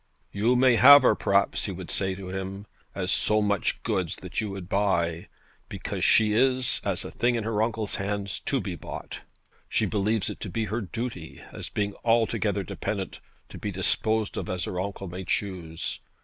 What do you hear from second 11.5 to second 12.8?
as being altogether